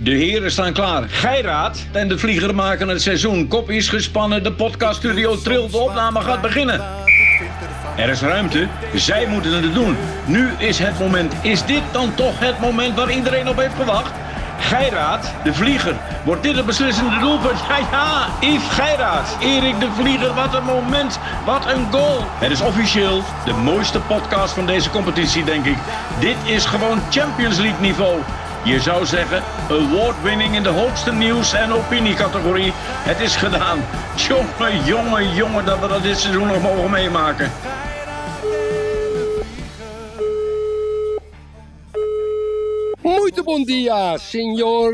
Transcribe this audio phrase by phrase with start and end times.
[0.00, 1.02] De heren staan klaar.
[1.08, 3.48] Geiraat en de vlieger maken het seizoen.
[3.48, 6.82] Kop is gespannen, de podcaststudio trilt, de opname gaat beginnen.
[7.96, 9.96] Er is ruimte, zij moeten het doen.
[10.24, 11.34] Nu is het moment.
[11.42, 14.12] Is dit dan toch het moment waar iedereen op heeft gewacht?
[14.58, 15.96] Geiraat, de vlieger.
[16.24, 17.58] Wordt dit het beslissende doelpunt?
[17.68, 19.36] Ja, ja, Yves Geiraat.
[19.40, 21.18] Erik de Vlieger, wat een moment.
[21.44, 22.24] Wat een goal.
[22.38, 25.76] Het is officieel de mooiste podcast van deze competitie, denk ik.
[26.20, 28.20] Dit is gewoon Champions League niveau.
[28.64, 32.72] Je zou zeggen, award-winning in de hoogste nieuws- en opiniecategorie.
[32.82, 33.84] Het is gedaan.
[34.16, 37.50] Jongen, jongen, jongen, dat we dat dit seizoen nog mogen meemaken.
[43.02, 44.92] Muito bom dia, senhor.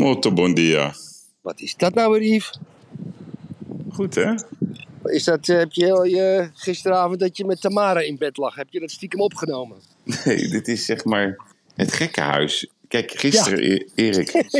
[0.00, 0.94] Molto bon dia.
[1.40, 2.58] Wat is dat nou weer, Yves?
[3.90, 4.34] Goed hè?
[5.04, 8.54] Is dat, eh, heb je heel je, gisteravond dat je met Tamara in bed lag,
[8.54, 9.76] heb je dat stiekem opgenomen?
[10.24, 11.36] Nee, dit is zeg maar
[11.74, 12.70] het gekkenhuis.
[12.88, 14.30] Kijk, gisteren, E- Erik.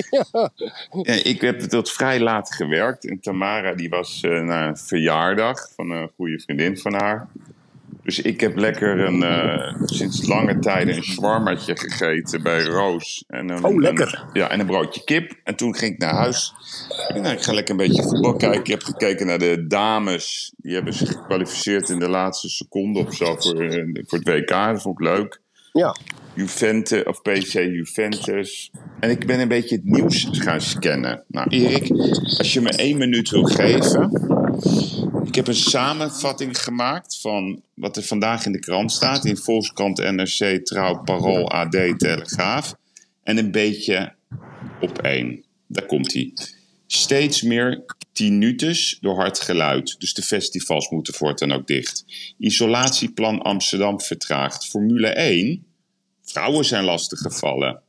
[1.02, 1.12] ja.
[1.22, 3.06] ik heb tot vrij laat gewerkt.
[3.06, 7.28] En Tamara die was eh, naar een verjaardag van een goede vriendin van haar.
[8.02, 13.24] Dus ik heb lekker een, eh, sinds lange tijden een shawarmaatje gegeten bij Roos.
[13.28, 14.24] En een, Oh, lekker.
[14.32, 15.32] een- ja, en een broodje kip.
[15.44, 16.52] En toen ging ik naar huis.
[16.88, 18.60] Ik dacht, nou, ik ga lekker een beetje voetbal kijken.
[18.60, 20.52] Ik heb gekeken naar de dames.
[20.56, 24.48] Die hebben zich gekwalificeerd in de laatste seconde of zo voor, eh, voor het WK.
[24.48, 25.40] Dat vond ik leuk.
[25.72, 25.96] Ja.
[26.34, 28.70] Juventus of PC Juventus.
[29.00, 31.24] En ik ben een beetje het nieuws gaan scannen.
[31.28, 31.90] Nou, Erik,
[32.38, 34.10] als je me één minuut wil geven.
[35.30, 39.24] Ik heb een samenvatting gemaakt van wat er vandaag in de krant staat.
[39.24, 42.74] In Volkskrant, NRC, Trouw, Parool, AD, Telegraaf.
[43.22, 44.14] En een beetje
[44.80, 45.44] op één.
[45.66, 46.32] Daar komt hij.
[46.86, 49.96] Steeds meer tinnitus door hard geluid.
[49.98, 52.04] Dus de festivals moeten voortaan ook dicht.
[52.38, 54.66] Isolatieplan Amsterdam vertraagd.
[54.66, 55.66] Formule 1.
[56.22, 57.82] Vrouwen zijn lastiggevallen.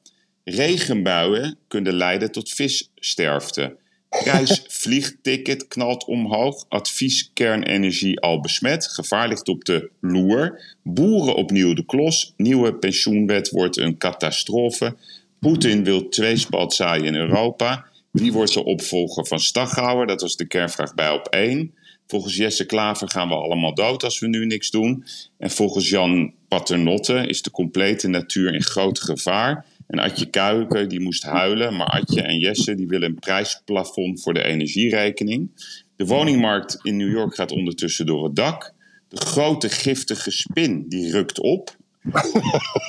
[0.43, 3.79] Regenbuien kunnen leiden tot vissterfte.
[4.19, 6.65] Prijs vliegticket knalt omhoog.
[6.69, 8.87] Advies kernenergie al besmet.
[8.87, 10.75] Gevaar ligt op de loer.
[10.83, 12.33] Boeren opnieuw de klos.
[12.37, 14.95] Nieuwe pensioenwet wordt een catastrofe.
[15.39, 17.85] Poetin wil tweespalt zaaien in Europa.
[18.11, 20.07] Wie wordt de opvolger van Staghouwer?
[20.07, 21.73] Dat was de kernvraag bij op 1.
[22.07, 25.05] Volgens Jesse Klaver gaan we allemaal dood als we nu niks doen.
[25.37, 29.65] En volgens Jan Paternotte is de complete natuur in groot gevaar.
[29.91, 34.33] En Adje Kuiken die moest huilen, maar Adje en Jesse die willen een prijsplafond voor
[34.33, 35.51] de energierekening.
[35.95, 38.73] De woningmarkt in New York gaat ondertussen door het dak.
[39.07, 41.75] De grote giftige spin die rukt op.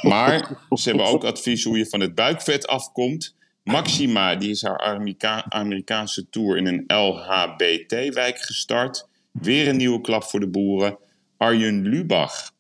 [0.03, 3.35] Maar ze hebben ook advies hoe je van het buikvet afkomt.
[3.65, 9.09] Maxima die is haar Amerika- Amerikaanse tour in een LHBT-wijk gestart.
[9.31, 10.99] Weer een nieuwe klap voor de boeren.
[11.37, 12.51] Arjen Lubach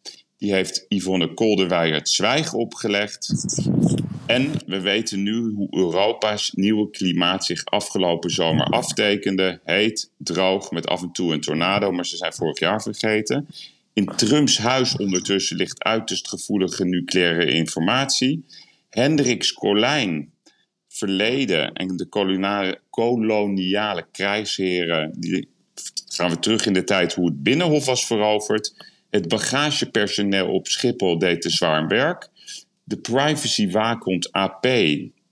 [0.42, 3.32] die heeft Yvonne Kolderweijer het zwijgen opgelegd.
[4.26, 9.60] En we weten nu hoe Europa's nieuwe klimaat zich afgelopen zomer aftekende.
[9.64, 13.46] Heet, droog, met af en toe een tornado, maar ze zijn vorig jaar vergeten.
[13.92, 18.44] In Trumps huis ondertussen ligt uiterst gevoelige nucleaire informatie.
[18.90, 20.32] Hendrix Colijn,
[20.88, 25.48] verleden en de koloniale, koloniale krijgsheren, die
[26.08, 28.74] gaan we terug in de tijd hoe het Binnenhof was veroverd.
[29.10, 32.30] Het bagagepersoneel op Schiphol deed te zwaar werk.
[32.84, 34.66] De privacywaakhond AP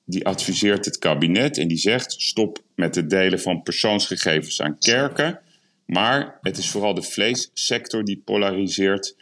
[0.05, 5.41] die adviseert het kabinet en die zegt stop met het delen van persoonsgegevens aan kerken.
[5.87, 9.17] Maar het is vooral de vleessector die polariseert.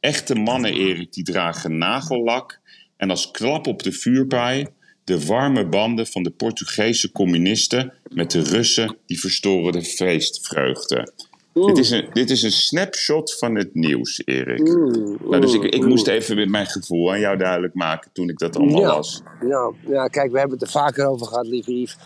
[0.00, 2.60] Echte mannen, Erik, die dragen nagellak.
[2.96, 4.66] En als klap op de vuurpij
[5.04, 11.12] de warme banden van de Portugese communisten met de Russen die verstoren de feestvreugde.
[11.52, 14.62] Dit is, een, dit is een snapshot van het nieuws, Erik.
[14.62, 18.38] nou, dus ik, ik moest even met mijn gevoel aan jou duidelijk maken toen ik
[18.38, 18.86] dat allemaal Ja.
[18.86, 19.22] las.
[19.48, 21.96] Ja, ja, kijk, we hebben het er vaker over gehad, lieve Yves.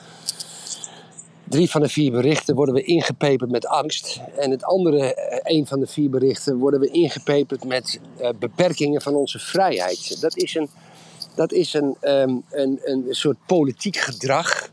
[1.48, 4.20] Drie van de vier berichten worden we ingepeperd met angst.
[4.36, 9.02] En het andere, eh, een van de vier berichten, worden we ingepeperd met eh, beperkingen
[9.02, 10.20] van onze vrijheid.
[10.20, 10.68] Dat is een,
[11.34, 14.70] dat is een, ehm, een, een soort politiek gedrag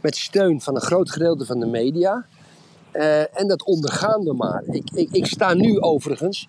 [0.00, 2.26] met steun van een groot gedeelte van de media.
[2.94, 4.62] Eh, en dat ondergaan we maar.
[4.70, 6.48] Ik, ik, ik sta nu overigens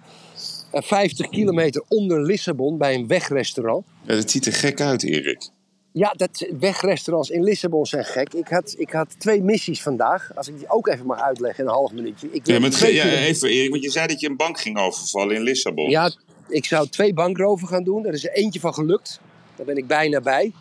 [0.72, 3.86] eh, 50 kilometer onder Lissabon bij een wegrestaurant.
[4.02, 5.50] Ja, dat ziet er gek uit, Erik.
[5.92, 8.34] Ja, dat wegrestaurants in Lissabon zijn gek.
[8.34, 10.32] Ik had, ik had twee missies vandaag.
[10.36, 12.28] Als ik die ook even mag uitleggen in een half minuutje.
[12.32, 14.78] Ik Ja, maar twee ja, even, Erik, want je zei dat je een bank ging
[14.78, 15.90] overvallen in Lissabon.
[15.90, 16.12] ja,
[16.48, 18.06] ik zou twee bankroven gaan doen.
[18.06, 19.20] Er is er eentje van gelukt.
[19.56, 20.52] Daar ben ik bijna bij.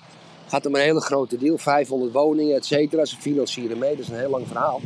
[0.47, 3.05] Gaat om een hele grote deal, 500 woningen, et cetera.
[3.05, 4.81] Ze financieren mee, dat is een heel lang verhaal.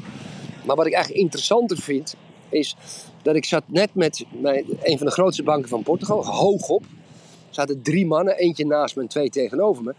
[0.69, 2.15] Maar wat ik eigenlijk interessanter vind,
[2.49, 2.77] is
[3.23, 6.83] dat ik zat net met mijn, een van de grootste banken van Portugal, hoog op.
[6.83, 9.95] Er zaten drie mannen, eentje naast me en twee tegenover me.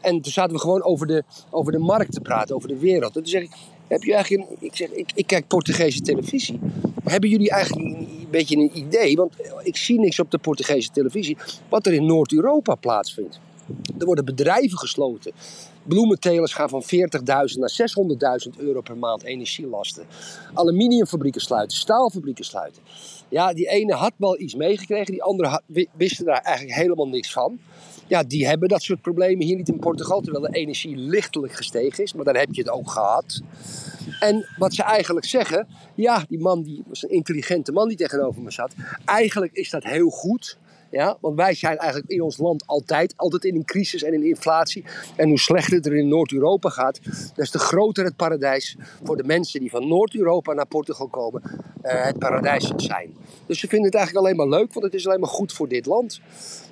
[0.00, 3.16] En toen zaten we gewoon over de, over de markt te praten, over de wereld.
[3.16, 3.50] En toen zeg ik,
[3.86, 6.58] heb je eigenlijk een, ik, zeg, ik, ik kijk Portugese televisie.
[7.04, 9.32] Hebben jullie eigenlijk een, een beetje een idee, want
[9.62, 11.36] ik zie niks op de Portugese televisie,
[11.68, 13.40] wat er in Noord-Europa plaatsvindt.
[13.98, 15.32] Er worden bedrijven gesloten.
[15.84, 16.88] Bloementelers gaan van 40.000
[17.58, 17.74] naar
[18.48, 20.06] 600.000 euro per maand energielasten.
[20.54, 22.82] Aluminiumfabrieken sluiten, staalfabrieken sluiten.
[23.28, 25.62] Ja, die ene had wel iets meegekregen, die andere
[25.96, 27.58] wisten daar eigenlijk helemaal niks van.
[28.06, 32.04] Ja, die hebben dat soort problemen hier niet in Portugal, terwijl de energie lichtelijk gestegen
[32.04, 32.12] is.
[32.12, 33.40] Maar daar heb je het ook gehad.
[34.20, 38.42] En wat ze eigenlijk zeggen, ja, die man die was een intelligente man die tegenover
[38.42, 38.74] me zat.
[39.04, 40.58] Eigenlijk is dat heel goed.
[40.90, 44.22] Ja, want wij zijn eigenlijk in ons land altijd, altijd in een crisis en in
[44.22, 44.84] inflatie.
[45.16, 47.00] En hoe slechter het er in Noord-Europa gaat,
[47.34, 51.42] des te groter het paradijs voor de mensen die van Noord-Europa naar Portugal komen,
[51.82, 53.14] eh, het paradijs zijn.
[53.46, 55.68] Dus ze vinden het eigenlijk alleen maar leuk, want het is alleen maar goed voor
[55.68, 56.20] dit land.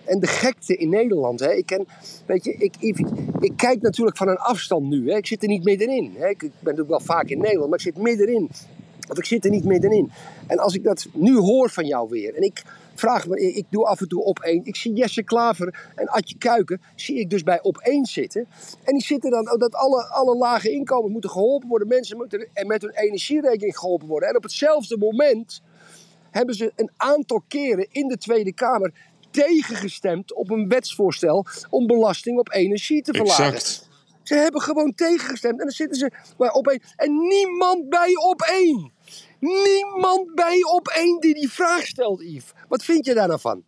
[0.04, 1.86] En de gekte in Nederland, hè, ik, ken,
[2.26, 2.98] weet je, ik, ik,
[3.40, 5.10] ik kijk natuurlijk van een afstand nu.
[5.10, 6.14] Hè, ik zit er niet middenin.
[6.16, 8.50] Hè, ik ben natuurlijk wel vaak in Nederland, maar ik zit middenin.
[9.06, 10.10] Want ik zit er niet middenin.
[10.46, 12.62] En als ik dat nu hoor van jou weer, en ik
[12.94, 14.64] vraag me, ik doe af en toe op één.
[14.64, 18.46] Ik zie Jesse Klaver en Adje Kuiken, zie ik dus bij op één zitten.
[18.84, 21.88] En die zitten dan, dat alle, alle lage inkomens moeten geholpen worden.
[21.88, 24.28] Mensen moeten en met hun energierekening geholpen worden.
[24.28, 25.62] En op hetzelfde moment
[26.30, 28.92] hebben ze een aantal keren in de Tweede Kamer
[29.30, 33.44] tegengestemd op een wetsvoorstel om belasting op energie te verlagen.
[33.44, 33.90] Exact.
[34.22, 36.80] Ze hebben gewoon tegengestemd en dan zitten ze bij op één.
[36.96, 38.90] En niemand bij op één.
[39.40, 42.50] Niemand bij op één die die vraag stelt, Yves.
[42.68, 43.62] Wat vind je daar nou van?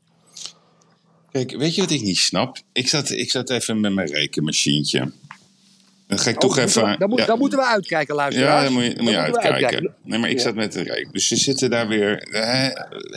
[1.32, 2.58] Kijk, weet je wat ik niet snap?
[2.72, 5.12] Ik zat, ik zat even met mijn rekenmachientje.
[6.06, 6.80] Dan ga ik toch Oh, even...
[6.82, 7.26] moeten we- Dan, moet- ja.
[7.26, 8.58] dan moeten we uitkijken, luisteraars.
[8.58, 9.94] Ja, dan moet je, dan moet je uitkijken.
[10.02, 10.42] Nee, maar ik Ja.
[10.42, 11.12] zat met de reek.
[11.12, 12.68] Dus ze zitten daar weer hè,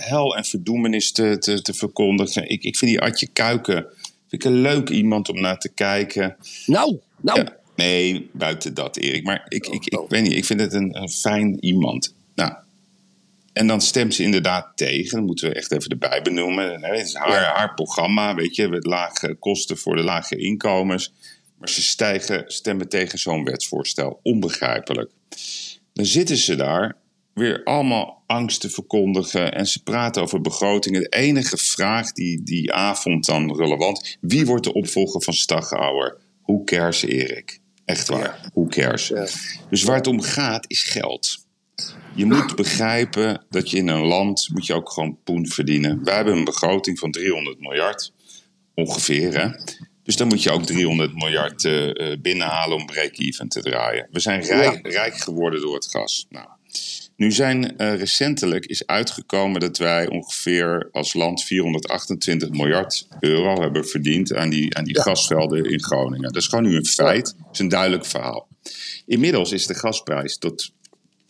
[0.02, 2.50] hel en verdoemenis te, te, te verkondigen.
[2.50, 3.86] Ik, ik vind die Adje Kuiken
[4.30, 6.36] vind ik een leuk iemand om naar te kijken.
[6.66, 7.40] Nou, nou.
[7.40, 9.24] Ja, nee, buiten dat, Erik.
[9.24, 10.10] Maar ik, ik, ik Oh.
[10.10, 12.14] weet niet, ik vind het een, een fijn iemand.
[12.36, 12.54] Nou,
[13.54, 15.18] en dan stemt ze inderdaad tegen.
[15.18, 16.84] Dat moeten we echt even erbij benoemen.
[16.84, 17.54] Het is haar, Ja.
[17.56, 18.68] haar programma, weet je.
[18.68, 21.14] Met lage kosten voor de lage inkomens.
[21.58, 24.20] Maar ze stijgen, stemmen tegen zo'n wetsvoorstel.
[24.24, 25.12] Onbegrijpelijk.
[25.94, 26.96] Dan zitten ze daar
[27.34, 29.54] weer allemaal angst te verkondigen.
[29.54, 31.02] En ze praten over begrotingen.
[31.02, 34.18] De enige vraag die die avond dan relevant...
[34.22, 36.18] Wie wordt de opvolger van Staghouwer?
[36.48, 37.60] Hoe cares, Erik?
[37.86, 39.08] Echt waar, hoe cares?
[39.08, 39.28] Ja.
[39.70, 41.46] Dus waar het om gaat is geld.
[42.16, 46.04] Je moet begrijpen dat je in een land moet je ook gewoon poen verdienen.
[46.04, 48.14] Wij hebben een begroting van 300 miljard,
[48.74, 49.42] ongeveer.
[49.42, 49.50] Hè?
[50.04, 54.08] Dus dan moet je ook 300 miljard eh, eh, binnenhalen om break-even te draaien.
[54.12, 56.26] We zijn rijk, rijk geworden door het gas.
[56.30, 56.48] Nou,
[57.16, 63.88] nu zijn eh, recentelijk is uitgekomen dat wij ongeveer als land 428 miljard euro hebben
[63.88, 66.34] verdiend aan die, aan die gasvelden in Groningen.
[66.34, 67.36] Dat is gewoon nu een feit.
[67.38, 68.48] Dat is een duidelijk verhaal.
[69.06, 70.72] Inmiddels is de gasprijs tot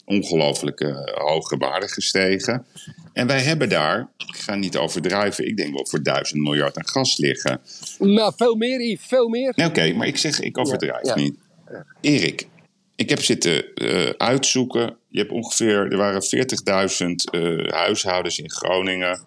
[0.06, 2.66] ongelooflijke hoge waarde gestegen.
[3.14, 6.88] En wij hebben daar, ik ga niet overdrijven, ik denk wel voor duizend miljard aan
[6.88, 7.62] gas liggen.
[8.00, 9.54] Nou, veel meer, Yves, veel meer.
[9.56, 11.22] Nee, Oké, maar ik zeg, ik overdrijf Ja, ja.
[11.22, 11.36] niet.
[12.02, 12.48] Erik,
[12.96, 14.98] ik heb zitten eh, uitzoeken.
[15.18, 19.20] Je hebt ongeveer, er waren 40.000 eh, huishoudens in Groningen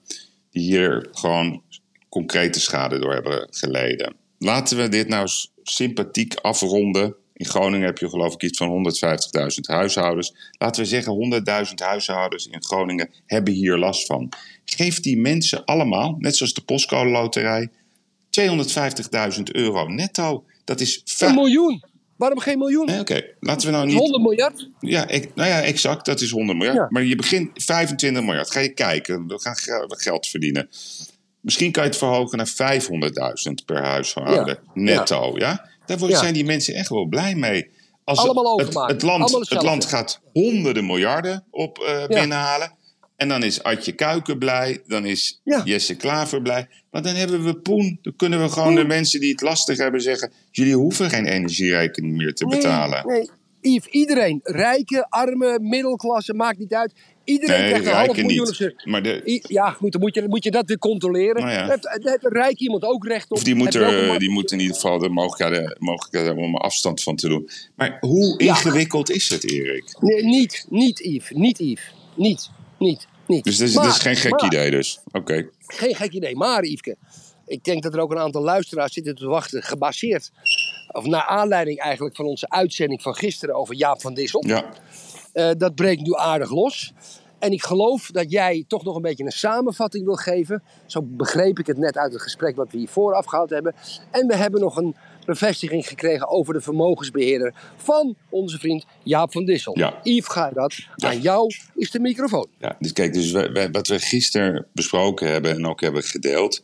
[0.50, 1.62] die hier gewoon
[2.09, 4.14] concrete schade door hebben geleden.
[4.38, 5.28] Laten we dit nou
[5.62, 7.14] sympathiek afronden.
[7.32, 8.92] In Groningen heb je geloof ik iets van
[9.38, 10.35] 150.000 huishoudens.
[10.59, 14.28] Laten we zeggen 100.000 huishoudens in Groningen hebben hier last van.
[14.64, 17.70] Geef die mensen allemaal, net zoals de postcode loterij,
[18.40, 20.44] 250.000 euro netto.
[20.64, 21.82] Dat is Een miljoen.
[22.21, 22.87] Waarom geen miljoen?
[22.87, 23.97] Nee, Oké, laten we nou niet.
[23.97, 24.69] 100 miljard?
[24.81, 26.77] Ja, ik, nou ja, exact, dat is 100 miljard.
[26.79, 26.87] Ja.
[26.91, 28.50] Maar je begint 25 miljard.
[28.50, 30.69] Ga je kijken, we gaan ge- geld verdienen.
[31.41, 34.47] Misschien kan je het verhogen naar 500.000 per huishouden.
[34.47, 34.83] Ja.
[34.83, 35.69] Netto, ja?
[35.87, 37.71] Daar zijn die mensen echt wel blij mee.
[38.05, 38.95] Als Allemaal het, overmaken.
[38.95, 42.73] het, land, het land gaat honderden miljarden op eh, binnenhalen.
[43.21, 44.83] En dan is Adje Kuiken blij.
[44.87, 45.62] Dan is Ja.
[45.65, 46.69] Jesse Klaver blij.
[46.91, 47.99] Maar dan hebben we poen.
[48.03, 50.33] Dan kunnen we gewoon de mensen die het lastig hebben zeggen...
[50.50, 53.07] jullie hoeven geen energierekening meer te betalen.
[53.07, 53.75] Nee, nee.
[53.75, 54.41] Yves, iedereen.
[54.43, 56.93] Rijken, armen, middelklasse, maakt niet uit.
[57.25, 58.75] Iedereen Nee, krijgt een half miljoen niet.
[58.85, 61.43] Maar de, I- Ja, goed, dan moet je, moet je dat weer controleren.
[61.43, 61.59] Nou ja.
[61.59, 63.37] Daar heeft, daar heeft een rijk iemand ook recht op.
[63.37, 66.61] Of die moet, er, die moet in ieder geval de mogelijkheden, mogelijkheden hebben om er
[66.61, 67.49] afstand van te doen.
[67.77, 68.49] Maar hoe Ja.
[68.49, 69.97] ingewikkeld is het, Erik?
[70.00, 71.31] Nee, niet, niet Yves.
[71.35, 71.93] Niet Yves.
[72.15, 73.45] Niet, niet, niet.
[73.45, 75.01] Dus dit is, Maar- dit is geen gek maar- idee dus.
[75.13, 75.49] Oké.
[75.67, 76.37] Geen gek idee.
[76.37, 76.97] Maar Yveske,
[77.47, 80.31] ik denk dat er ook een aantal luisteraars zitten te wachten, gebaseerd,
[80.93, 84.45] of naar aanleiding eigenlijk van onze uitzending van gisteren over Jaap van Dissel.
[84.47, 84.65] Ja,
[85.33, 86.93] Eh, dat breekt nu aardig los.
[87.39, 90.63] En ik geloof dat jij toch nog een beetje een samenvatting wil geven.
[90.87, 93.75] Zo begreep ik het net uit het gesprek wat we hier vooraf gehad hebben.
[94.11, 94.97] En we hebben nog een
[95.27, 99.79] bevestiging gekregen over de vermogensbeheerder van onze vriend Jaap van Dissel.
[99.79, 100.00] Ja.
[100.03, 102.47] Yves Gaardat, aan jou is de microfoon.
[102.59, 106.62] Ja, dus kijk, dus wij- wij- wat we gisteren besproken hebben en ook hebben gedeeld,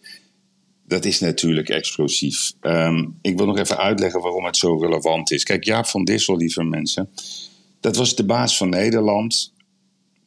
[0.86, 2.52] dat is natuurlijk explosief.
[2.60, 5.44] Ehm, ik wil nog even uitleggen waarom het zo relevant is.
[5.44, 7.10] Kijk, Jaap van Dissel, lieve mensen,
[7.80, 9.52] dat was de baas van Nederland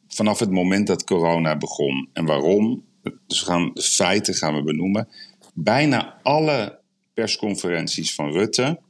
[0.08, 2.08] vanaf het moment dat corona begon.
[2.12, 2.84] En waarom?
[3.26, 5.08] Dus we gaan, de feiten gaan we benoemen.
[5.54, 6.79] Bijna alle
[7.14, 8.80] persconferenties van Rutte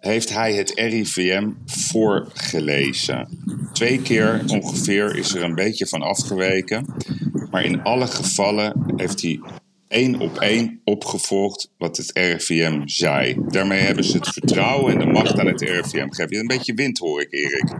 [0.00, 3.28] heeft hij het RIVM voorgelezen.
[3.72, 6.94] Twee keer ongeveer is er een beetje van afgeweken.
[7.50, 9.40] Maar in alle gevallen heeft hij
[9.88, 13.36] één op één opgevolgd wat het RIVM zei.
[13.48, 16.36] Daarmee hebben ze het vertrouwen en de macht aan het RIVM gegeven.
[16.38, 17.72] Een beetje wind hoor ik, Erik.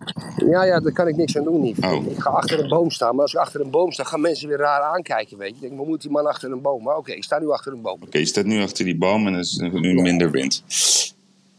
[0.51, 1.91] Ja, ja, daar kan ik niks aan doen, Yves.
[1.91, 2.07] Oh.
[2.11, 4.49] Ik ga achter een boom staan, maar als ik achter een boom sta, gaan mensen
[4.49, 5.55] weer raar aankijken, weet je.
[5.55, 6.83] Ik denk, wat moet die man achter een boom?
[6.83, 8.03] Maar oké, ik sta nu achter een boom.
[8.03, 10.63] Oké, je staat nu achter die boom en er is nu minder wind.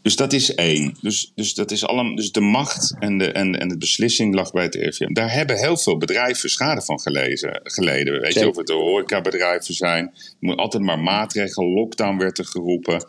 [0.02, 0.96] Dus dat is één.
[1.00, 4.52] Dus, dus, dat is allemaal, dus de macht en de, en, en de beslissing lag
[4.52, 5.12] bij het RIVM.
[5.12, 8.20] Daar hebben heel veel bedrijven schade van gelezen, geleden.
[8.20, 10.04] Weet je, of het de horecabedrijven zijn.
[10.04, 11.72] Er moet altijd maar maatregelen.
[11.72, 13.04] Lockdown werd er geroepen.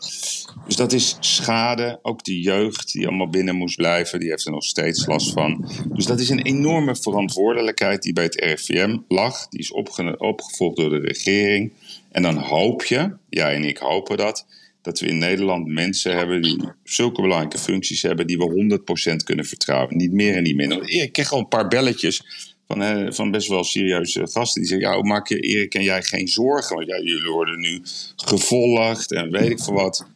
[0.66, 1.98] Dus dat is schade.
[2.02, 5.70] Ook de jeugd die allemaal binnen moest blijven, die heeft er nog steeds last van.
[5.92, 9.48] Dus dat is een enorme verantwoordelijkheid die bij het RIVM lag.
[9.48, 11.72] Die is opge- opgevolgd door de regering.
[12.10, 14.46] En dan hoop je, jij en ik hopen dat,
[14.82, 18.80] dat we in Nederland mensen hebben die zulke belangrijke functies hebben die we
[19.12, 19.96] 100% kunnen vertrouwen.
[19.96, 20.88] Niet meer en niet minder.
[20.88, 22.22] Ik kreeg al een paar belletjes
[22.66, 26.02] van, eh, van best wel serieuze gasten die zeggen: Ja, maak je Erik en jij
[26.02, 26.76] geen zorgen?
[26.76, 27.82] Want ja, jullie worden nu
[28.16, 30.06] gevolgd en weet ik veel wat.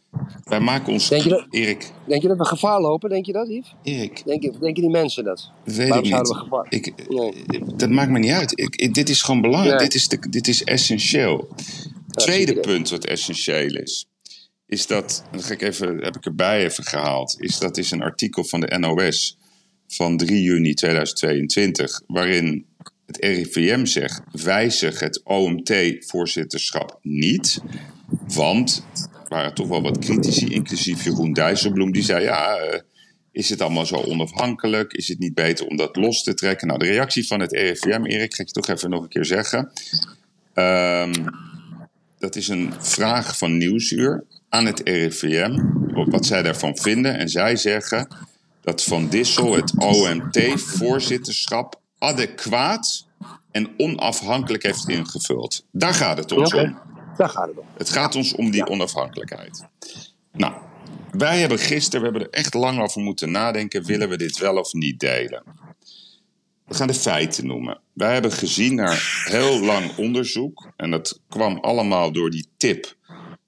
[0.44, 1.08] Wij maken ons.
[1.08, 3.10] Denk je dat- Erik, Denk je dat we gevaar lopen?
[3.10, 3.74] Denk je dat, Yves?
[3.82, 5.50] Erik, Denk je, denken die mensen dat?
[5.64, 6.42] weet Waarom ik zouden niet.
[6.42, 7.76] we gevaar- Ik, Nee.
[7.76, 8.52] Dat maakt me niet uit.
[8.60, 9.78] Ik, ik- dit is gewoon belangrijk.
[9.78, 9.88] Nee.
[9.88, 11.48] Dit, is de, dit is essentieel.
[12.10, 14.06] Tweede punt wat essentieel is,
[14.66, 18.02] is dat, dat ga ik even, heb ik erbij even gehaald, is dat is een
[18.02, 19.38] artikel van de NOS
[19.88, 22.66] van 3 juni 2022, waarin
[23.06, 27.60] het RIVM zegt, wijzig het OMT-voorzitterschap niet,
[28.34, 32.80] want er waren toch wel wat critici, inclusief Jeroen Dijsselbloem, die zei, ja, eh,
[33.32, 34.92] is het allemaal zo onafhankelijk?
[34.92, 36.66] Is het niet beter om dat los te trekken?
[36.66, 39.24] Nou, de reactie van het RIVM, Erik, ga ik je toch even nog een keer
[39.24, 39.72] zeggen.
[40.54, 41.12] Ehm,
[42.18, 44.24] dat is een vraag van Nieuwsuur
[44.56, 45.60] aan het RIVM,
[45.94, 47.18] op wat zij daarvan vinden.
[47.18, 48.08] En zij zeggen
[48.60, 53.06] dat Van Dissel het OMT-voorzitterschap adequaat
[53.50, 55.64] en onafhankelijk heeft ingevuld.
[55.70, 56.78] Daar gaat het ons om.
[57.16, 57.66] Daar gaat het om.
[57.76, 59.64] Het gaat ons om die onafhankelijkheid.
[60.32, 60.54] Nou,
[61.10, 64.56] wij hebben gisteren, we hebben er echt lang over moeten nadenken, willen we dit wel
[64.56, 65.42] of niet delen?
[66.64, 67.80] We gaan de feiten noemen.
[67.92, 72.96] Wij hebben gezien naar heel lang onderzoek, en dat kwam allemaal door die tip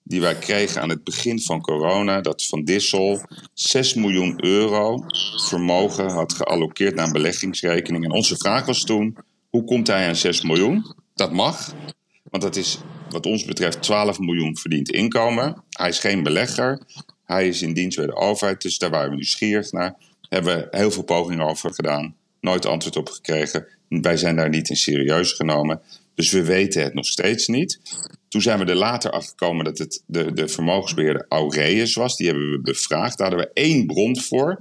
[0.08, 3.20] die wij kregen aan het begin van corona, dat Van Dissel
[3.54, 5.04] 6 miljoen euro
[5.46, 8.04] vermogen had gealloceerd naar een beleggingsrekening.
[8.04, 9.16] En onze vraag was toen,
[9.50, 10.94] hoe komt hij aan 6 miljoen?
[11.14, 11.74] Dat mag,
[12.22, 12.78] want dat is
[13.10, 15.62] wat ons betreft 12 miljoen verdiend inkomen.
[15.70, 16.80] Hij is geen belegger.
[17.24, 18.62] Hij is in dienst bij de overheid.
[18.62, 19.94] Dus daar waren we nieuwsgierig naar.
[20.28, 22.14] Hebben we heel veel pogingen over gedaan.
[22.40, 23.66] Nooit antwoord op gekregen.
[23.88, 25.80] Wij zijn daar niet in serieus genomen.
[26.14, 27.80] Dus we weten het nog steeds niet.
[28.28, 32.16] Toen zijn we er later achter gekomen dat het de, de vermogensbeheerder Aureus was.
[32.16, 33.18] Die hebben we bevraagd.
[33.18, 34.58] Daar hadden we één bron voor.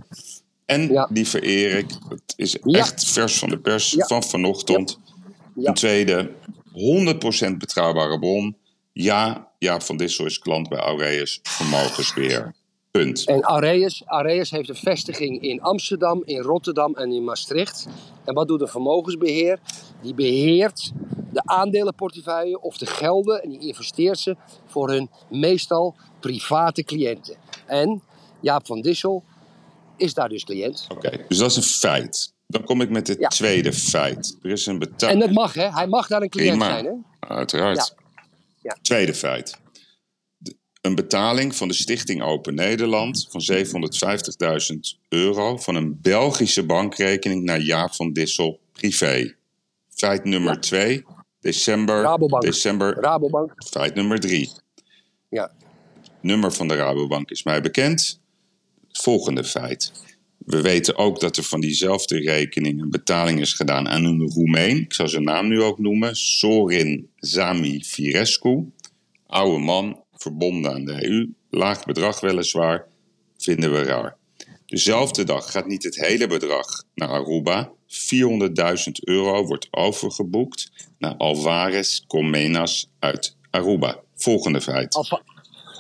[0.66, 1.08] En, Ja.
[1.12, 2.80] lieve Erik, het is Ja.
[2.80, 4.06] echt vers van de pers Ja.
[4.06, 5.00] van vanochtend.
[5.56, 5.68] Ja.
[5.70, 6.32] Een tweede,
[6.74, 8.56] 100% betrouwbare bron.
[8.94, 12.56] Ja, Jaap van Dissel is klant bij Aureus Vermogensbeheer.
[12.92, 13.26] Punt.
[13.26, 17.88] En Areus, Areus heeft een vestiging in Amsterdam, in Rotterdam en in Maastricht.
[18.26, 19.60] En wat doet een vermogensbeheer?
[20.02, 20.92] Die beheert
[21.38, 27.36] de aandelenportefeuille of de gelden en die investeert ze voor hun meestal private cliënten.
[27.66, 28.02] En
[28.40, 29.24] Jaap van Dissel
[29.98, 30.88] is daar dus cliënt.
[30.92, 32.34] Oké, dus dat is een feit.
[32.48, 33.28] Dan kom ik met het Ja.
[33.28, 34.38] tweede feit.
[34.42, 35.20] Er is een En betaling.
[35.20, 35.70] dat mag, hè?
[35.72, 36.70] Hij mag daar een cliënt Prima.
[36.72, 37.28] zijn, hè?
[37.36, 37.78] Uiteraard.
[37.98, 38.04] Ja.
[38.62, 38.78] Ja.
[38.82, 39.58] Tweede feit.
[40.82, 47.60] Een betaling van de Stichting Open Nederland van 750.000 euro van een Belgische bankrekening naar
[47.62, 49.36] Jaap van Dissel privé.
[49.90, 51.06] Feit nummer twee.
[51.48, 52.02] December.
[52.02, 52.44] Rabobank.
[52.44, 52.98] December.
[53.00, 53.52] Rabobank.
[53.70, 54.52] Feit nummer drie.
[55.30, 55.52] Ja.
[56.22, 58.22] nummer van de Rabobank is mij bekend.
[58.88, 59.92] Het volgende feit.
[60.38, 64.78] We weten ook dat er van diezelfde rekening een betaling is gedaan aan een Roemeen.
[64.78, 66.16] Ik zal zijn naam nu ook noemen.
[66.16, 68.72] Sorin Zami Firescu.
[69.28, 72.88] Oude man, verbonden aan de EU, laag bedrag weliswaar,
[73.38, 74.18] vinden we raar.
[74.66, 77.72] Dezelfde dag gaat niet het hele bedrag naar Aruba.
[77.88, 84.00] 400.000 euro wordt overgeboekt naar Alvarez Comenas uit Aruba.
[84.16, 84.96] Volgende feit.
[84.96, 85.22] Alva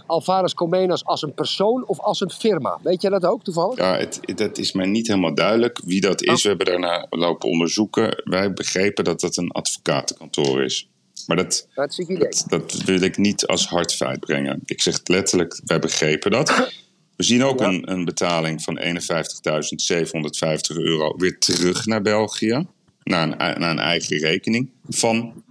[0.08, 2.80] Alvarez Comenas als een persoon of als een firma?
[2.84, 3.78] Weet je dat ook toevallig?
[3.78, 6.30] Ja, het, dat is mij niet helemaal duidelijk wie dat is.
[6.30, 6.42] Oh.
[6.42, 8.22] We hebben daarna lopen onderzoeken.
[8.24, 10.90] Wij begrepen dat dat een advocatenkantoor is.
[11.28, 14.62] Maar dat, dat, dat wil ik niet als hard feit brengen.
[14.66, 16.72] Ik zeg het letterlijk, wij begrepen dat.
[17.18, 17.66] We zien ook Ja.
[17.68, 22.66] een, een betaling van 51.750 euro weer terug naar België.
[23.04, 25.44] Naar een, naar een eigen rekening van,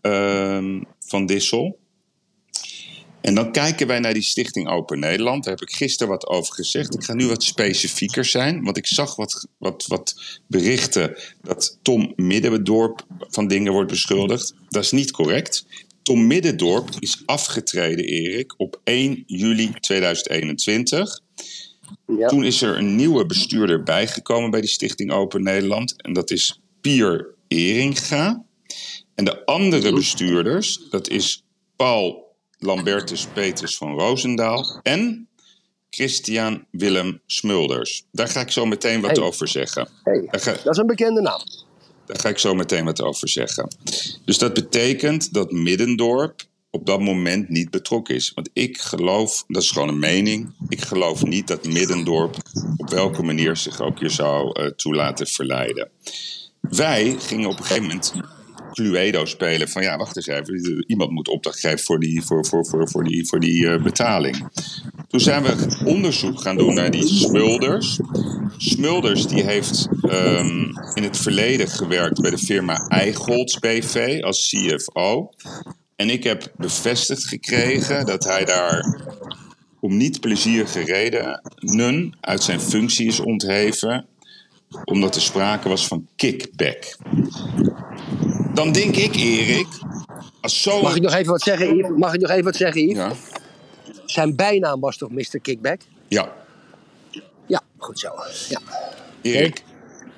[0.00, 1.78] ehm, van Dissel.
[3.20, 5.44] En dan kijken wij naar die Stichting Open Nederland.
[5.44, 6.94] Daar heb ik gisteren wat over gezegd.
[6.94, 8.62] Ik ga nu wat specifieker zijn.
[8.64, 10.14] Want ik zag wat, wat, wat
[10.46, 14.54] berichten dat Tom Middendorp van dingen wordt beschuldigd.
[14.68, 15.66] Dat is niet correct.
[16.02, 21.20] Tom Middendorp is afgetreden, Erik, op 1 juli 2021.
[22.06, 22.28] Ja.
[22.28, 26.02] Toen is er een nieuwe bestuurder bijgekomen bij die Stichting Open Nederland.
[26.02, 28.44] En dat is Pier Eringa.
[29.14, 31.44] En de andere bestuurders, dat is
[31.76, 35.28] Paul Lambertus Petrus van Roosendaal en
[35.90, 38.04] Christian Willem Smulders.
[38.12, 39.26] Daar ga ik zo meteen wat Hey.
[39.26, 39.88] over zeggen.
[40.04, 41.40] Hey, Daar ga, dat is een bekende naam.
[42.10, 43.68] Daar ga ik zo meteen wat over zeggen.
[44.24, 48.32] Dus dat betekent dat Middendorp op dat moment niet betrokken is.
[48.34, 52.36] Want ik geloof, dat is gewoon een mening, ik geloof niet dat Middendorp
[52.76, 55.88] op welke manier zich ook hier zou eh, toe laten verleiden.
[56.60, 58.12] Wij gingen op een gegeven moment
[58.72, 62.66] Cluedo spelen van ja, wacht eens even, iemand moet opdracht geven voor die, voor, voor,
[62.66, 64.48] voor, voor die, voor die eh, betaling.
[65.08, 67.98] Toen zijn we onderzoek gaan doen naar die Smulders.
[68.56, 75.30] Smulders die heeft ehm, in het verleden gewerkt bij de firma Eichholz BV als CFO.
[75.96, 79.00] En ik heb bevestigd gekregen dat hij daar
[79.80, 84.06] om niet plezierige redenen uit zijn functie is ontheven,
[84.84, 86.96] omdat er sprake was van kickback.
[88.54, 89.66] Dan denk ik, Erik,
[90.40, 90.82] als zo.
[90.82, 91.90] Mag ik nog even wat zeggen, Yves?
[91.96, 92.96] Mag ik nog even wat zeggen, Yves?
[92.96, 93.12] Ja,
[94.06, 95.40] Zijn bijnaam was toch Mr.
[95.42, 95.80] Kickback?
[96.08, 96.38] ja.
[97.46, 98.08] Ja, goed zo.
[98.48, 98.60] Ja.
[99.22, 99.62] Erik,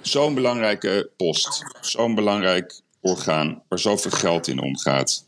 [0.02, 5.26] zo'n belangrijke post, zo'n belangrijk orgaan waar zoveel geld in omgaat.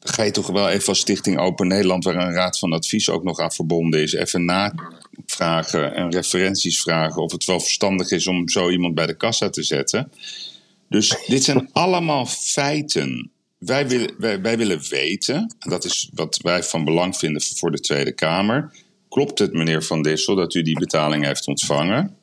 [0.00, 3.24] Ga je toch wel even als Stichting Open Nederland, waar een raad van advies ook
[3.24, 8.48] nog aan verbonden is, even navragen en referenties vragen of het wel verstandig is om
[8.48, 10.12] zo iemand bij de kassa te zetten.
[10.88, 13.30] Dus dit zijn allemaal feiten.
[13.58, 17.70] Wij willen, wij, wij willen weten, en dat is wat wij van belang vinden voor
[17.70, 18.72] de Tweede Kamer.
[19.08, 22.16] Klopt het, meneer Van Dissel, dat u die betaling heeft ontvangen?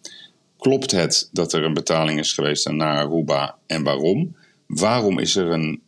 [0.58, 4.36] Klopt het dat er een betaling is geweest naar Aruba en waarom?
[4.68, 5.82] Waarom is er een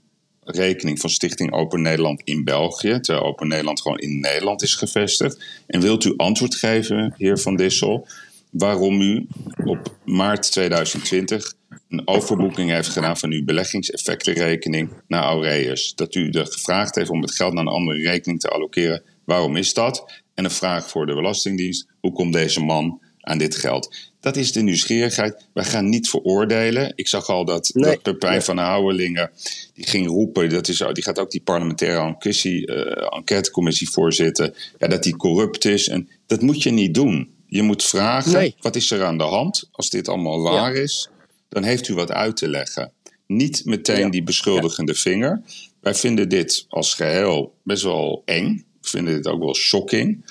[0.43, 5.63] rekening van Stichting Open Nederland in België, terwijl Open Nederland gewoon in Nederland is gevestigd?
[5.67, 8.07] En wilt u antwoord geven, heer Van Dissel,
[8.49, 9.27] waarom u
[9.65, 11.53] op maart 2020
[11.89, 15.95] een overboeking heeft gedaan van uw beleggingseffectenrekening naar Aureus?
[15.95, 19.03] Dat u er gevraagd heeft om het geld naar een andere rekening te allokeren.
[19.25, 20.21] Waarom is dat?
[20.33, 23.95] En een vraag voor de Belastingdienst: hoe komt deze man aan dit geld?
[24.19, 25.45] Dat is de nieuwsgierigheid.
[25.53, 26.91] Wij gaan niet veroordelen.
[26.95, 27.91] Ik zag al dat, Nee.
[27.91, 29.31] dat Pepijn van Houwelingen
[29.73, 35.03] die ging roepen, dat is, die gaat ook die parlementaire eh, enquêtecommissie voorzitten, ja, dat
[35.03, 35.87] die corrupt is.
[35.87, 37.29] En dat moet je niet doen.
[37.47, 38.55] Je moet vragen, Nee.
[38.59, 39.69] wat is er aan de hand?
[39.71, 41.09] Als dit allemaal waar is,
[41.49, 42.91] dan heeft u wat uit te leggen.
[43.27, 44.09] Niet meteen Ja.
[44.09, 45.41] die beschuldigende vinger.
[45.81, 48.65] Wij vinden dit als geheel best wel eng.
[48.81, 50.25] We vinden dit ook wel shocking.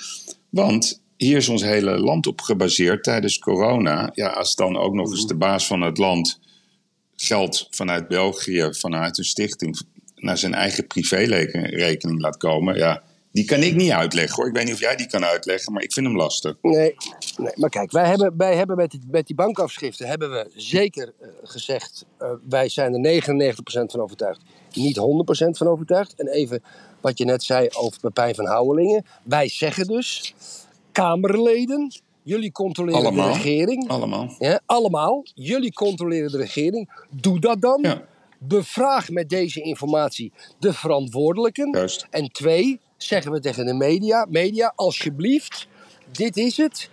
[0.49, 4.11] Want hier is ons hele land op gebaseerd tijdens corona.
[4.15, 6.41] Ja, als dan ook nog eens de baas van het land
[7.17, 9.81] geld vanuit België, vanuit een stichting,
[10.15, 12.77] naar zijn eigen privérekening laat komen.
[12.77, 13.03] Ja,
[13.33, 14.47] die kan ik niet uitleggen hoor.
[14.47, 16.57] Ik weet niet of jij die kan uitleggen, maar ik vind hem lastig.
[16.63, 16.95] Nee,
[17.37, 21.13] nee, maar kijk, wij hebben, wij hebben met, die, met die bankafschriften hebben we zeker
[21.21, 24.41] eh, gezegd, eh, wij zijn er 99% van overtuigd,
[24.73, 25.01] niet 100%
[25.57, 26.15] van overtuigd.
[26.15, 26.63] En even
[27.01, 29.05] wat je net zei over Pepijn van Houwelingen.
[29.23, 30.35] Wij zeggen dus,
[31.03, 33.27] Kamerleden, jullie controleren Allemaal.
[33.29, 33.89] de regering.
[33.89, 34.35] Allemaal.
[34.39, 36.91] Ja, allemaal, jullie controleren de regering.
[37.11, 37.79] Doe dat dan.
[37.83, 38.03] Ja.
[38.39, 41.71] Bevraag met deze informatie de verantwoordelijken.
[41.73, 42.07] Juist.
[42.11, 45.67] En twee, zeggen we tegen de media: media, alsjeblieft,
[46.13, 46.91] dit is het.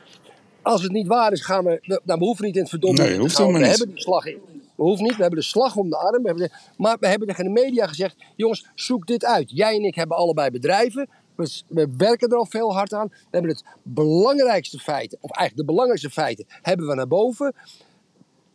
[0.61, 1.79] Als het niet waar is, gaan we.
[1.81, 3.01] we- Nou, we hoeven niet in het verdomde.
[3.03, 3.67] Nee, hoeft gaan, we niet.
[3.67, 4.39] hebben die slag in.
[4.75, 6.23] We hoeven niet, we hebben de slag om de arm.
[6.23, 9.51] We de- maar we hebben tegen de media gezegd: jongens, zoek dit uit.
[9.51, 11.09] Jij en ik hebben allebei bedrijven.
[11.35, 13.07] We, we werken er al veel hard aan.
[13.07, 17.53] We hebben het belangrijkste feiten, of eigenlijk de belangrijkste feiten, hebben we naar boven.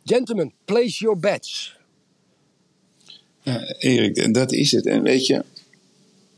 [0.03, 1.79] Gentlemen, place your bets.
[3.41, 4.85] Ja, Erik, en dat is het.
[4.85, 5.43] En weet je,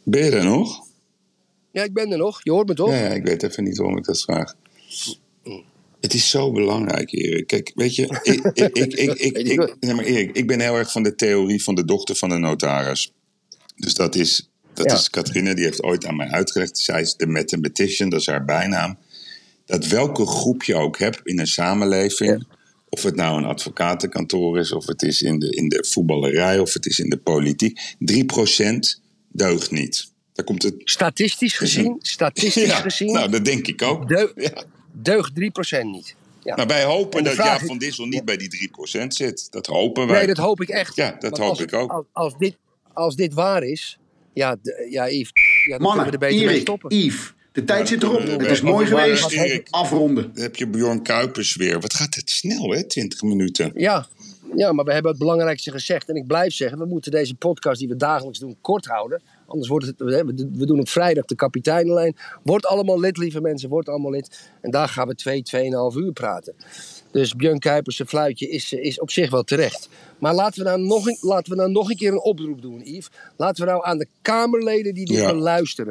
[0.04, 0.86] Ben je er nog?
[1.72, 2.44] Ja, ik ben er nog.
[2.44, 2.90] Je hoort me toch?
[2.90, 4.56] Ja, ik weet even niet waarom ik dat vraag.
[6.00, 7.48] Het is zo belangrijk, Erik.
[7.48, 11.04] Kijk, weet je, ik, ik, ik, ik, nee, maar Erik, ik ben heel erg van
[11.04, 13.12] de theorie van de dochter van de notaris.
[13.76, 14.94] Dus dat is, dat Ja.
[14.94, 16.78] is Katrine, die heeft ooit aan mij uitgelegd.
[16.78, 18.98] Zij is de mathematician, dat is haar bijnaam.
[19.66, 22.48] Dat welke groep je ook hebt in een samenleving,
[22.90, 26.74] of het nou een advocatenkantoor is, of het is in de, in de voetballerij, of
[26.74, 30.12] het is in de politiek, 3% deugt niet.
[30.34, 30.76] Daar komt het.
[30.84, 34.08] Statistisch gezien, statistisch Ja, gezien, nou, dat denk ik ook.
[34.08, 34.64] deu- Ja.
[34.92, 36.16] deugt 3% niet.
[36.44, 36.56] Ja.
[36.56, 39.48] Maar wij hopen dat Jaap van Dissel niet bij die 3% zit.
[39.52, 40.18] Dat hopen wij.
[40.18, 40.96] Nee, dat hoop ik echt.
[40.96, 41.92] Ja, dat Want hoop ik ook.
[41.92, 42.56] Als, als dit,
[42.94, 43.98] als dit waar is,
[44.34, 45.32] ja, de- ja Yves,
[45.68, 46.96] ja, we Mannen, er beter mee Erik, stoppen.
[46.98, 48.28] Yves, de tijd zit erop.
[48.28, 49.32] Het is mooi geweest.
[49.32, 49.68] Erik.
[49.70, 50.32] Afronden.
[50.34, 51.80] Dan heb je Bjorn Kuipers weer.
[51.80, 52.84] Wat gaat het snel, hè?
[52.84, 53.72] 20 minuten.
[53.76, 54.08] Ja,
[54.56, 56.10] ja, maar we hebben het belangrijkste gezegd.
[56.10, 59.22] En ik blijf zeggen, we moeten deze podcast die we dagelijks doen kort houden.
[59.46, 62.16] Anders wordt het, we we doen op vrijdag de kapiteinenlijn.
[62.44, 64.50] Wordt allemaal lid, lieve mensen, wordt allemaal lid.
[64.62, 66.54] En daar gaan we twee, tweeënhalf uur praten.
[67.14, 69.90] Dus Björn Kuipers' fluitje is, is op zich wel terecht.
[70.20, 72.82] Maar laten we, nou nog een, laten we nou nog een keer een oproep doen,
[72.84, 73.10] Yves.
[73.38, 75.32] Laten we nou aan de Kamerleden die dit Ja.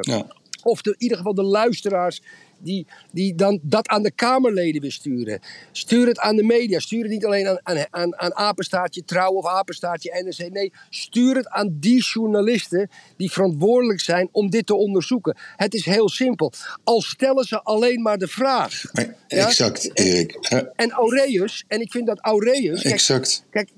[0.07, 0.27] Ja.
[0.63, 2.23] Of de, in ieder geval de luisteraars
[2.63, 5.41] die, die dan dat aan de Kamerleden weer sturen.
[5.73, 6.79] Stuur het aan de media.
[6.79, 10.53] Stuur het niet alleen aan, aan, aan, aan apenstaartje Trouw of apenstaartje NRC.
[10.53, 15.37] Nee, stuur het aan die journalisten die verantwoordelijk zijn om dit te onderzoeken.
[15.57, 16.53] Het is heel simpel.
[16.85, 18.83] Al stellen ze alleen maar de vraag.
[18.93, 19.47] Maar Ja?
[19.47, 20.35] Exact, Erik.
[20.77, 22.83] En Aureus, en ik vind dat Aureus...
[22.83, 23.45] kijk, Exact.
[23.51, 23.69] Kijk,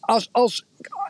[0.00, 0.64] als, als,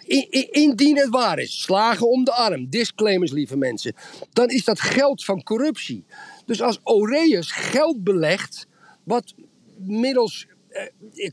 [0.09, 3.95] i- indien het waar is, slagen om de arm, disclaimers lieve mensen,
[4.33, 6.05] dan is dat geld van corruptie.
[6.47, 8.67] Dus als Aureus geld belegt,
[9.05, 9.35] wat
[9.79, 11.31] middels eh,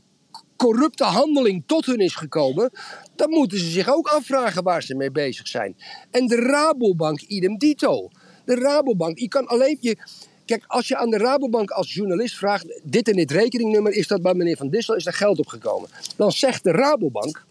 [0.56, 2.70] corrupte handeling tot hun is gekomen,
[3.16, 5.76] dan moeten ze zich ook afvragen waar ze mee bezig zijn.
[6.10, 8.10] En de Rabobank idem dito.
[8.44, 9.96] De Rabobank, je kan alleen je.
[10.44, 14.22] Kijk, als je aan de Rabobank als journalist vraagt: dit en dit rekeningnummer, is dat
[14.22, 15.88] bij meneer Van Dissel, is daar geld opgekomen?
[16.16, 17.44] Dan zegt de Rabobank: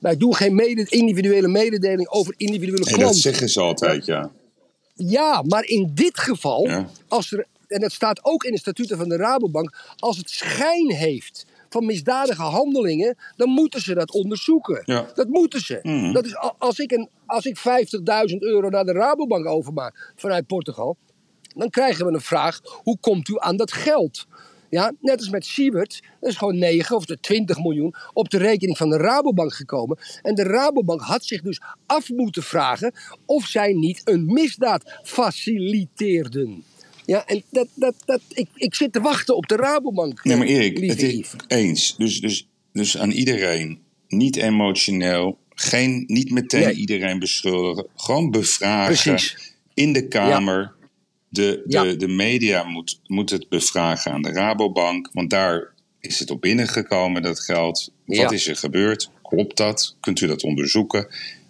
[0.00, 3.20] wij doen geen mede- individuele mededeling over individuele En dat klanten.
[3.20, 4.30] zeggen ze altijd, ja.
[4.94, 6.88] Ja, maar in dit geval, Ja.
[7.08, 10.90] als er, en dat staat ook in de statuten van de Rabobank, als het schijn
[10.90, 14.82] heeft van misdadige handelingen, dan moeten ze dat onderzoeken.
[14.84, 15.06] Ja.
[15.14, 15.78] Dat moeten ze.
[15.82, 16.12] Mhm.
[16.12, 20.96] Dat is, als ik, een, als ik 50.000 euro naar de Rabobank overmaak vanuit Portugal,
[21.54, 24.26] dan krijgen we een vraag: hoe komt u aan dat geld?
[24.70, 28.38] Ja, net als met Siebert, dat is gewoon 9 of de 20 miljoen op de
[28.38, 29.98] rekening van de Rabobank gekomen.
[30.22, 32.94] En de Rabobank had zich dus af moeten vragen
[33.26, 36.64] of zij niet een misdaad faciliteerden.
[37.06, 40.24] Ja, en dat, dat, dat, ik, ik zit te wachten op de Rabobank.
[40.24, 41.96] Nee, maar Erik, het is, eens.
[41.96, 46.74] Dus, dus, dus aan iedereen, niet emotioneel, geen, niet meteen Nee.
[46.74, 47.86] iedereen beschuldigen.
[47.96, 49.54] Gewoon bevragen Precies.
[49.74, 50.74] in de Kamer.
[51.34, 51.94] De, de, Ja.
[51.94, 57.22] de media moet, moet het bevragen aan de Rabobank, want daar is het op binnengekomen,
[57.22, 57.92] dat geld.
[58.06, 58.30] Wat Ja.
[58.30, 59.10] is er gebeurd?
[59.22, 59.96] Klopt dat?
[60.00, 61.06] Kunt u dat onderzoeken?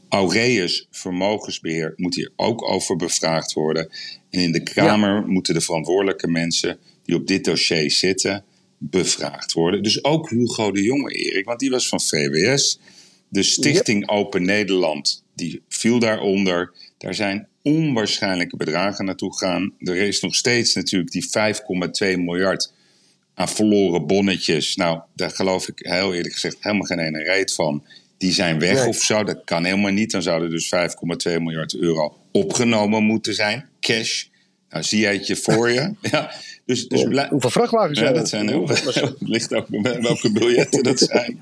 [0.09, 3.89] Aureus vermogensbeheer moet hier ook over bevraagd worden.
[4.31, 8.45] En in de Kamer moeten de verantwoordelijke mensen die op dit dossier zitten
[8.79, 9.83] bevraagd worden.
[9.83, 12.79] Dus ook Hugo de Jonge, Erik, want die was van VWS.
[13.29, 16.73] De Stichting Open Nederland, die viel daaronder.
[17.05, 19.73] Daar zijn onwaarschijnlijke bedragen naartoe gegaan.
[19.79, 21.29] Er is nog steeds natuurlijk die
[22.15, 22.73] 5,2 miljard
[23.35, 24.77] aan verloren bonnetjes.
[24.77, 27.85] Nou, daar geloof ik heel eerlijk gezegd helemaal geen ene reet van.
[28.19, 28.89] Die zijn weg Nee.
[28.89, 29.25] of zo.
[29.25, 30.11] Dat kan helemaal niet.
[30.11, 30.67] Dan zouden dus
[31.29, 33.69] 5,2 miljard euro opgenomen moeten zijn.
[33.81, 34.25] Cash.
[34.71, 35.95] Nou, zie jij het je voor je.
[36.11, 36.33] Ja,
[36.67, 38.93] dus, dus Hoeveel vrachtwagens ja, zijn dat zijn heel veel.
[39.03, 39.67] Het ligt ook
[40.01, 41.41] welke biljetten dat zijn.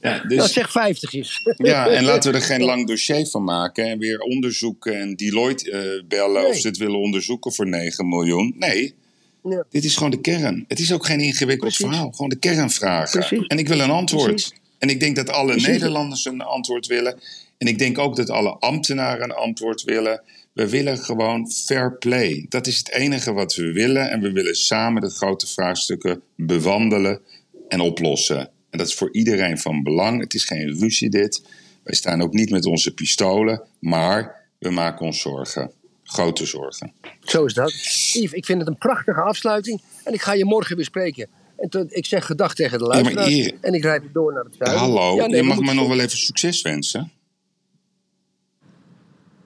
[0.00, 1.40] Ja, dus, zeg 50 is.
[1.56, 3.84] ja, en laten we er geen lang dossier van maken.
[3.84, 8.54] En weer onderzoeken en Deloitte eh, bellen of ze het willen onderzoeken voor 9 miljoen.
[8.58, 8.94] Nee,
[9.42, 9.64] Ja.
[9.70, 10.64] dit is gewoon de kern.
[10.68, 11.86] Het is ook geen ingewikkeld Precies.
[11.86, 12.10] verhaal.
[12.10, 13.20] Gewoon de kernvragen.
[13.20, 13.46] Precies.
[13.46, 14.24] En ik wil een antwoord.
[14.30, 14.52] Precies.
[14.78, 15.56] En ik denk dat alle.
[15.56, 17.18] Nederlanders een antwoord willen.
[17.58, 20.22] En ik denk ook dat alle ambtenaren een antwoord willen.
[20.52, 22.46] We willen gewoon fair play.
[22.48, 24.10] Dat is het enige wat we willen.
[24.10, 27.20] En we willen samen de grote vraagstukken bewandelen
[27.68, 28.38] en oplossen.
[28.70, 30.20] En dat is voor iedereen van belang.
[30.20, 31.42] Het is geen ruzie dit.
[31.82, 33.62] Wij staan ook niet met onze pistolen.
[33.78, 35.70] Maar we maken ons zorgen.
[36.04, 36.92] Grote zorgen.
[37.20, 37.72] Zo is dat.
[38.12, 39.80] Yves, ik vind het een prachtige afsluiting.
[40.04, 41.28] En ik ga je morgen weer spreken.
[41.56, 43.50] En ik zeg gedag tegen de luisteraars.
[43.60, 44.80] En ik rijd door naar het zuiden.
[44.80, 47.10] Hallo, Ja, nee, je mag me nog wel even succes wensen.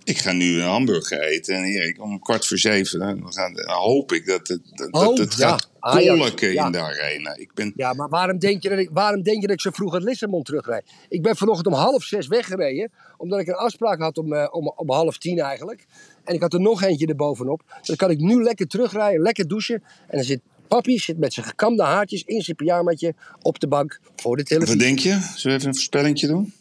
[0.05, 3.69] Ik ga nu een hamburger eten en Erik, om kwart voor zeven dan, gaan, dan
[3.69, 5.49] hoop ik dat het, dat, Oh, dat het ja.
[5.49, 6.67] gaat ja.
[6.67, 7.37] in de arena.
[7.37, 9.71] Ik ben, Ja, maar waarom denk, je dat ik, waarom denk je dat ik zo
[9.71, 10.91] vroeg uit Lissabon terugrijd?
[11.09, 12.93] Ik ben vanochtend om half zes weggereden.
[13.17, 15.87] Omdat ik een afspraak had om, eh, om, om half tien eigenlijk.
[16.25, 17.63] En ik had er nog eentje erbovenop.
[17.83, 19.83] Dan kan ik nu lekker terugrijden, lekker douchen.
[20.09, 24.01] En dan zit papi zit met zijn gekamde haartjes in zijn pyjamaatje op de bank
[24.17, 24.79] voor de wat televisie.
[24.79, 25.11] denk je?
[25.11, 26.53] Zullen we even een voorspellingje doen?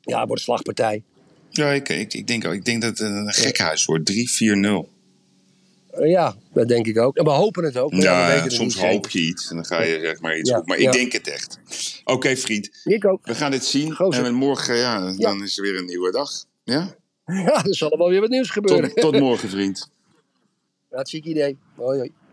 [0.00, 1.02] Ja, het wordt slagpartij.
[1.52, 4.12] Ja, ik, ik, ik, denk, ik denk dat het een gekhuis wordt.
[4.12, 4.90] 3-4-0.
[5.92, 7.16] Eh, ja, dat denk ik ook.
[7.16, 7.90] En we hopen het ook.
[7.90, 10.38] we Ja, weten het soms niet hoop je iets en dan ga je zeg maar
[10.38, 10.62] iets Ja.
[10.64, 10.86] Maar ja.
[10.86, 11.58] ik denk het echt.
[12.04, 12.70] Oké, vriend.
[12.84, 13.26] Ik ook.
[13.26, 13.92] We gaan dit zien.
[13.92, 14.24] Gozer.
[14.24, 16.30] En morgen, ja, dan is er weer een nieuwe dag.
[16.64, 16.94] Ja?
[17.24, 18.94] Ja, er zal er wel weer wat nieuws gebeuren.
[18.94, 19.90] Tot, tot morgen, vriend.
[20.90, 21.56] Hartstikke idee.
[21.76, 22.10] Hoi, hoi.